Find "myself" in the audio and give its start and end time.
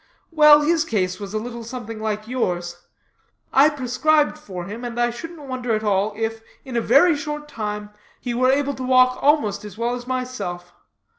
10.07-10.73